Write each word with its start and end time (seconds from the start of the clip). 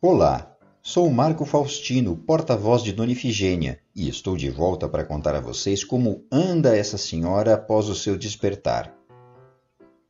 Olá, 0.00 0.56
sou 0.80 1.10
Marco 1.10 1.44
Faustino, 1.44 2.16
porta-voz 2.16 2.84
de 2.84 2.92
Dona 2.92 3.10
Ifigênia, 3.10 3.80
e 3.96 4.08
estou 4.08 4.36
de 4.36 4.48
volta 4.48 4.88
para 4.88 5.04
contar 5.04 5.34
a 5.34 5.40
vocês 5.40 5.82
como 5.82 6.24
anda 6.30 6.76
essa 6.76 6.96
senhora 6.96 7.54
após 7.54 7.88
o 7.88 7.96
seu 7.96 8.16
despertar. 8.16 8.94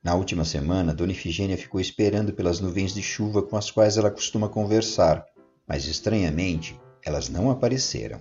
Na 0.04 0.14
última 0.14 0.44
semana, 0.44 0.92
Dona 0.92 1.12
Ifigênia 1.12 1.56
ficou 1.56 1.80
esperando 1.80 2.34
pelas 2.34 2.60
nuvens 2.60 2.92
de 2.92 3.02
chuva 3.02 3.42
com 3.42 3.56
as 3.56 3.70
quais 3.70 3.96
ela 3.96 4.10
costuma 4.10 4.46
conversar, 4.46 5.24
mas 5.66 5.86
estranhamente 5.86 6.78
elas 7.02 7.30
não 7.30 7.50
apareceram. 7.50 8.20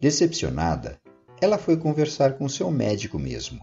Decepcionada, 0.00 0.98
ela 1.42 1.58
foi 1.58 1.76
conversar 1.76 2.38
com 2.38 2.48
seu 2.48 2.70
médico 2.70 3.18
mesmo. 3.18 3.60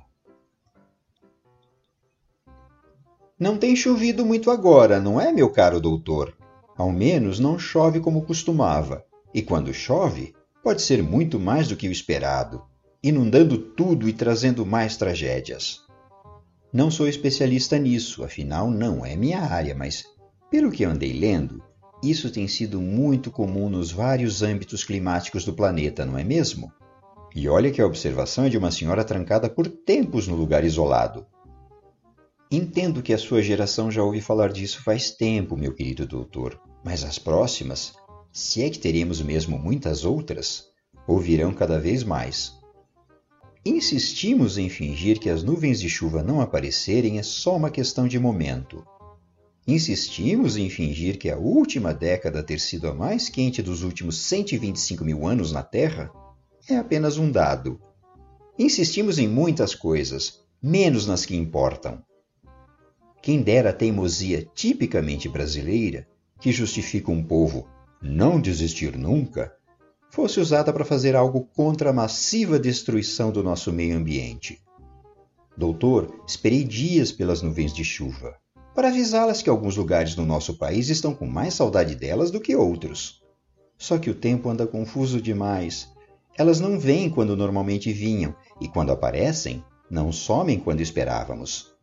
Não 3.40 3.58
tem 3.58 3.76
chovido 3.76 4.24
muito 4.24 4.52
agora, 4.52 5.00
não 5.00 5.20
é, 5.20 5.32
meu 5.32 5.50
caro 5.50 5.82
doutor? 5.82 6.37
Ao 6.78 6.92
menos 6.92 7.40
não 7.40 7.58
chove 7.58 8.00
como 8.00 8.22
costumava. 8.22 9.04
E 9.34 9.42
quando 9.42 9.74
chove, 9.74 10.34
pode 10.64 10.82
ser 10.82 11.02
muito 11.02 11.40
mais 11.40 11.68
do 11.68 11.76
que 11.76 11.88
o 11.88 11.92
esperado, 11.92 12.64
inundando 13.02 13.58
tudo 13.58 14.08
e 14.08 14.14
trazendo 14.14 14.66
mais 14.66 14.96
tragédias. 14.98 15.82
Não 16.72 16.92
sou 16.92 17.08
especialista 17.08 17.78
nisso, 17.80 18.24
afinal 18.24 18.70
não 18.70 19.06
é 19.06 19.16
minha 19.16 19.40
área, 19.40 19.74
mas 19.74 20.06
pelo 20.52 20.72
que 20.72 20.84
andei 20.84 21.14
lendo, 21.14 21.64
isso 22.04 22.30
tem 22.30 22.48
sido 22.48 22.80
muito 22.80 23.32
comum 23.32 23.70
nos 23.70 23.92
vários 23.92 24.44
âmbitos 24.44 24.84
climáticos 24.84 25.44
do 25.44 25.54
planeta, 25.54 26.06
não 26.06 26.18
é 26.18 26.24
mesmo? 26.24 26.72
E 27.36 27.48
olha 27.50 27.72
que 27.72 27.82
a 27.82 27.86
observação 27.86 28.46
é 28.46 28.50
de 28.50 28.58
uma 28.58 28.72
senhora 28.72 29.04
trancada 29.04 29.50
por 29.50 29.68
tempos 29.68 30.28
no 30.28 30.36
lugar 30.36 30.64
isolado. 30.64 31.26
Entendo 32.52 33.02
que 33.02 33.14
a 33.14 33.18
sua 33.18 33.42
geração 33.42 33.92
já 33.92 34.04
ouve 34.04 34.22
falar 34.22 34.52
disso 34.52 34.84
faz 34.84 35.12
tempo, 35.12 35.58
meu 35.58 35.74
querido 35.74 36.06
doutor, 36.06 36.60
mas 36.84 37.04
as 37.04 37.20
próximas, 37.20 37.94
se 38.32 38.64
é 38.64 38.70
que 38.70 38.80
teremos 38.80 39.22
mesmo 39.22 39.58
muitas 39.58 40.06
outras, 40.06 40.66
ouvirão 41.08 41.54
cada 41.54 41.80
vez 41.80 42.04
mais. 42.04 42.54
Insistimos 43.66 44.58
em 44.58 44.70
fingir 44.70 45.20
que 45.20 45.30
as 45.30 45.44
nuvens 45.44 45.80
de 45.80 45.90
chuva 45.90 46.24
não 46.24 46.40
aparecerem 46.40 47.20
é 47.20 47.24
só 47.24 47.56
uma 47.56 47.70
questão 47.70 48.08
de 48.08 48.18
momento. 48.18 48.86
Insistimos 49.68 50.56
em 50.56 50.70
fingir 50.70 51.18
que 51.18 51.30
a 51.30 51.38
última 51.38 51.94
década 51.94 52.42
ter 52.42 52.60
sido 52.60 52.88
a 52.88 52.94
mais 52.94 53.28
quente 53.28 53.62
dos 53.62 53.84
últimos 53.84 54.18
125 54.20 55.04
mil 55.04 55.28
anos 55.28 55.52
na 55.52 55.62
Terra 55.62 56.10
é 56.70 56.78
apenas 56.78 57.18
um 57.18 57.30
dado. 57.30 57.78
Insistimos 58.58 59.20
em 59.20 59.28
muitas 59.28 59.76
coisas, 59.76 60.40
menos 60.64 61.06
nas 61.06 61.26
que 61.26 61.36
importam. 61.36 62.02
Quem 63.22 63.42
dera 63.42 63.72
a 63.72 63.74
teimosia 63.74 64.48
tipicamente 64.56 65.28
brasileira, 65.28 66.08
que 66.40 66.52
justifica 66.52 67.12
um 67.12 67.24
povo 67.24 67.68
não 68.02 68.40
desistir 68.40 68.98
nunca, 68.98 69.54
fosse 70.10 70.40
usada 70.40 70.72
para 70.72 70.86
fazer 70.86 71.16
algo 71.16 71.48
contra 71.56 71.90
a 71.90 71.94
massiva 71.94 72.60
destruição 72.60 73.32
do 73.32 73.44
nosso 73.44 73.72
meio 73.72 73.98
ambiente. 73.98 74.60
Doutor, 75.58 76.22
esperei 76.28 76.64
dias 76.64 77.12
pelas 77.12 77.42
nuvens 77.42 77.74
de 77.74 77.84
chuva, 77.84 78.36
para 78.76 78.90
avisá-las 78.90 79.42
que 79.42 79.50
alguns 79.50 79.76
lugares 79.76 80.16
no 80.16 80.26
nosso 80.26 80.58
país 80.58 80.90
estão 80.90 81.14
com 81.14 81.26
mais 81.26 81.56
saudade 81.56 81.96
delas 81.96 82.30
do 82.30 82.40
que 82.40 82.56
outros. 82.56 83.24
Só 83.78 83.98
que 83.98 84.10
o 84.10 84.16
tempo 84.16 84.50
anda 84.50 84.68
confuso 84.68 85.20
demais. 85.20 85.90
Elas 86.38 86.60
não 86.60 86.80
vêm 86.80 87.10
quando 87.10 87.36
normalmente 87.36 87.92
vinham, 87.92 88.36
e 88.62 88.68
quando 88.68 88.92
aparecem, 88.92 89.64
não 89.90 90.12
somem 90.12 90.60
quando 90.60 90.82
esperávamos. 90.82 91.74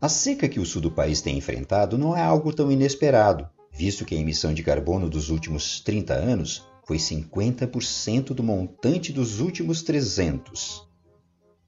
A 0.00 0.08
seca 0.08 0.48
que 0.48 0.60
o 0.60 0.66
sul 0.66 0.82
do 0.82 0.90
país 0.90 1.20
tem 1.20 1.38
enfrentado 1.38 1.98
não 1.98 2.16
é 2.16 2.22
algo 2.22 2.52
tão 2.52 2.70
inesperado, 2.70 3.48
visto 3.72 4.04
que 4.04 4.14
a 4.14 4.18
emissão 4.18 4.52
de 4.52 4.62
carbono 4.62 5.08
dos 5.08 5.30
últimos 5.30 5.80
30 5.80 6.14
anos 6.14 6.66
foi 6.84 6.98
50% 6.98 8.34
do 8.34 8.42
montante 8.42 9.12
dos 9.12 9.40
últimos 9.40 9.82
300. 9.82 10.86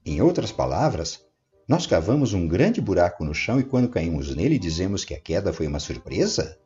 Em 0.05 0.21
outras 0.21 0.51
palavras, 0.51 1.25
nós 1.67 1.87
cavamos 1.87 2.33
um 2.33 2.47
grande 2.47 2.79
buraco 2.79 3.25
no 3.25 3.33
chão 3.33 3.59
e 3.59 3.63
quando 3.63 3.89
caímos 3.89 4.35
nele 4.35 4.59
dizemos 4.59 5.03
que 5.03 5.15
a 5.15 5.19
queda 5.19 5.51
foi 5.51 5.65
uma 5.65 5.79
surpresa? 5.79 6.59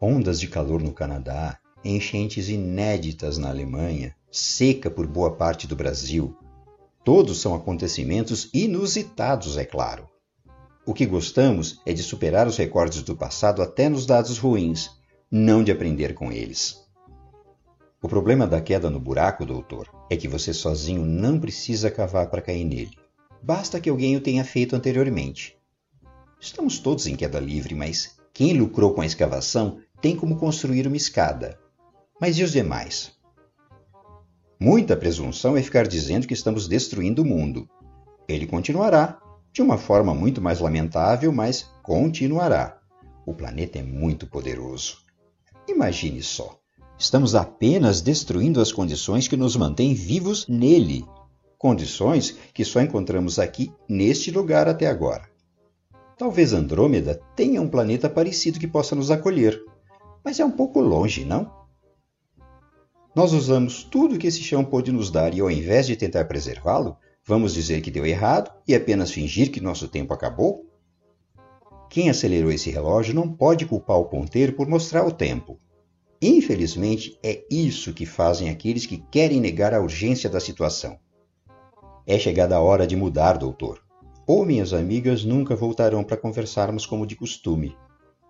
Ondas 0.00 0.40
de 0.40 0.48
calor 0.48 0.82
no 0.82 0.92
Canadá, 0.92 1.58
enchentes 1.84 2.48
inéditas 2.48 3.36
na 3.36 3.50
Alemanha, 3.50 4.16
seca 4.32 4.90
por 4.90 5.06
boa 5.06 5.36
parte 5.36 5.66
do 5.66 5.76
Brasil. 5.76 6.34
Todos 7.04 7.40
são 7.40 7.54
acontecimentos 7.54 8.48
inusitados, 8.54 9.58
é 9.58 9.66
claro. 9.66 10.08
O 10.86 10.92
que 10.92 11.06
gostamos 11.06 11.80
é 11.86 11.92
de 11.94 12.02
superar 12.02 12.46
os 12.46 12.58
recordes 12.58 13.02
do 13.02 13.16
passado 13.16 13.62
até 13.62 13.88
nos 13.88 14.04
dados 14.04 14.36
ruins, 14.36 14.90
não 15.30 15.64
de 15.64 15.72
aprender 15.72 16.12
com 16.14 16.30
eles. 16.30 16.84
O 18.02 18.08
problema 18.08 18.46
da 18.46 18.60
queda 18.60 18.90
no 18.90 19.00
buraco, 19.00 19.46
doutor, 19.46 19.88
é 20.10 20.16
que 20.16 20.28
você 20.28 20.52
sozinho 20.52 21.06
não 21.06 21.40
precisa 21.40 21.90
cavar 21.90 22.28
para 22.28 22.42
cair 22.42 22.64
nele. 22.64 22.98
Basta 23.42 23.80
que 23.80 23.88
alguém 23.88 24.14
o 24.14 24.20
tenha 24.20 24.44
feito 24.44 24.76
anteriormente. 24.76 25.56
Estamos 26.38 26.78
todos 26.78 27.06
em 27.06 27.16
queda 27.16 27.40
livre, 27.40 27.74
mas 27.74 28.18
quem 28.34 28.52
lucrou 28.52 28.92
com 28.92 29.00
a 29.00 29.06
escavação 29.06 29.78
tem 30.02 30.14
como 30.14 30.36
construir 30.36 30.86
uma 30.86 30.98
escada. 30.98 31.58
Mas 32.20 32.36
e 32.36 32.42
os 32.42 32.52
demais? 32.52 33.12
Muita 34.60 34.96
presunção 34.96 35.56
é 35.56 35.62
ficar 35.62 35.86
dizendo 35.86 36.26
que 36.26 36.34
estamos 36.34 36.68
destruindo 36.68 37.22
o 37.22 37.24
mundo. 37.24 37.66
Ele 38.28 38.46
continuará, 38.46 39.18
de 39.54 39.62
uma 39.62 39.78
forma 39.78 40.12
muito 40.12 40.42
mais 40.42 40.58
lamentável, 40.58 41.32
mas 41.32 41.70
continuará. 41.80 42.76
O 43.24 43.32
planeta 43.32 43.78
é 43.78 43.82
muito 43.84 44.26
poderoso. 44.26 44.96
Imagine 45.68 46.20
só. 46.24 46.58
Estamos 46.98 47.36
apenas 47.36 48.00
destruindo 48.00 48.60
as 48.60 48.72
condições 48.72 49.28
que 49.28 49.36
nos 49.36 49.54
mantêm 49.54 49.94
vivos 49.94 50.48
nele. 50.48 51.06
Condições 51.56 52.36
que 52.52 52.64
só 52.64 52.80
encontramos 52.80 53.38
aqui, 53.38 53.72
neste 53.88 54.32
lugar 54.32 54.66
até 54.66 54.88
agora. 54.88 55.22
Talvez 56.18 56.52
Andrômeda 56.52 57.20
tenha 57.36 57.62
um 57.62 57.68
planeta 57.68 58.10
parecido 58.10 58.58
que 58.58 58.66
possa 58.66 58.96
nos 58.96 59.08
acolher, 59.08 59.62
mas 60.24 60.40
é 60.40 60.44
um 60.44 60.50
pouco 60.50 60.80
longe, 60.80 61.24
não? 61.24 61.48
Nós 63.14 63.32
usamos 63.32 63.84
tudo 63.84 64.18
que 64.18 64.26
esse 64.26 64.42
chão 64.42 64.64
pôde 64.64 64.90
nos 64.90 65.12
dar 65.12 65.32
e, 65.32 65.40
ao 65.40 65.50
invés 65.50 65.86
de 65.86 65.94
tentar 65.94 66.24
preservá-lo, 66.24 66.96
Vamos 67.26 67.54
dizer 67.54 67.80
que 67.80 67.90
deu 67.90 68.04
errado 68.04 68.52
e 68.68 68.74
apenas 68.74 69.10
fingir 69.10 69.50
que 69.50 69.60
nosso 69.60 69.88
tempo 69.88 70.12
acabou? 70.12 70.70
Quem 71.88 72.10
acelerou 72.10 72.52
esse 72.52 72.70
relógio 72.70 73.14
não 73.14 73.32
pode 73.32 73.64
culpar 73.64 73.98
o 73.98 74.06
ponteiro 74.06 74.52
por 74.52 74.68
mostrar 74.68 75.06
o 75.06 75.12
tempo. 75.12 75.58
Infelizmente, 76.20 77.18
é 77.22 77.42
isso 77.50 77.94
que 77.94 78.04
fazem 78.04 78.50
aqueles 78.50 78.84
que 78.84 78.98
querem 79.10 79.40
negar 79.40 79.72
a 79.72 79.80
urgência 79.80 80.28
da 80.28 80.40
situação. 80.40 80.98
É 82.06 82.18
chegada 82.18 82.56
a 82.56 82.60
hora 82.60 82.86
de 82.86 82.94
mudar, 82.94 83.38
doutor. 83.38 83.82
Ou 84.26 84.44
minhas 84.44 84.74
amigas 84.74 85.24
nunca 85.24 85.56
voltarão 85.56 86.04
para 86.04 86.16
conversarmos 86.16 86.84
como 86.84 87.06
de 87.06 87.16
costume. 87.16 87.76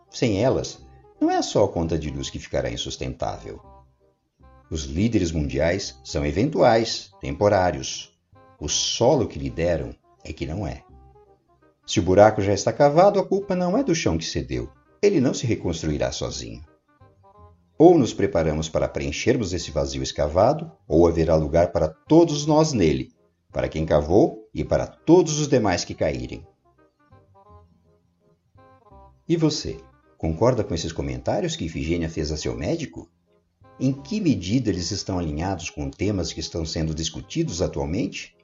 Sem 0.08 0.40
elas, 0.42 0.84
não 1.20 1.30
é 1.30 1.42
só 1.42 1.64
a 1.64 1.68
conta 1.68 1.98
de 1.98 2.10
luz 2.10 2.30
que 2.30 2.38
ficará 2.38 2.70
insustentável. 2.70 3.60
Os 4.70 4.84
líderes 4.84 5.32
mundiais 5.32 5.98
são 6.04 6.24
eventuais, 6.24 7.10
temporários. 7.20 8.13
O 8.58 8.68
solo 8.68 9.26
que 9.26 9.38
lhe 9.38 9.50
deram 9.50 9.94
é 10.24 10.32
que 10.32 10.46
não 10.46 10.66
é. 10.66 10.82
Se 11.86 12.00
o 12.00 12.02
buraco 12.02 12.40
já 12.40 12.52
está 12.52 12.72
cavado, 12.72 13.18
a 13.18 13.26
culpa 13.26 13.54
não 13.54 13.76
é 13.76 13.82
do 13.84 13.94
chão 13.94 14.16
que 14.16 14.24
cedeu. 14.24 14.70
Ele 15.02 15.20
não 15.20 15.34
se 15.34 15.46
reconstruirá 15.46 16.10
sozinho. 16.10 16.62
Ou 17.76 17.98
nos 17.98 18.14
preparamos 18.14 18.68
para 18.68 18.88
preenchermos 18.88 19.52
esse 19.52 19.70
vazio 19.70 20.02
escavado, 20.02 20.70
ou 20.88 21.06
haverá 21.06 21.34
lugar 21.34 21.72
para 21.72 21.88
todos 21.88 22.46
nós 22.46 22.72
nele, 22.72 23.12
para 23.52 23.68
quem 23.68 23.84
cavou 23.84 24.48
e 24.54 24.64
para 24.64 24.86
todos 24.86 25.38
os 25.38 25.48
demais 25.48 25.84
que 25.84 25.94
caírem. 25.94 26.46
E 29.28 29.36
você, 29.36 29.78
concorda 30.16 30.62
com 30.62 30.74
esses 30.74 30.92
comentários 30.92 31.56
que 31.56 31.64
Ifigênia 31.64 32.08
fez 32.08 32.30
a 32.30 32.36
seu 32.36 32.56
médico? 32.56 33.10
Em 33.78 33.92
que 33.92 34.20
medida 34.20 34.70
eles 34.70 34.90
estão 34.90 35.18
alinhados 35.18 35.68
com 35.68 35.90
temas 35.90 36.32
que 36.32 36.40
estão 36.40 36.64
sendo 36.64 36.94
discutidos 36.94 37.60
atualmente? 37.60 38.36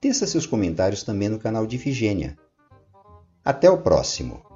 Teça 0.00 0.28
seus 0.28 0.46
comentários 0.46 1.02
também 1.02 1.28
no 1.28 1.40
canal 1.40 1.66
de 1.66 1.74
Ifigênia. 1.74 2.38
Até 3.44 3.68
o 3.68 3.82
próximo! 3.82 4.47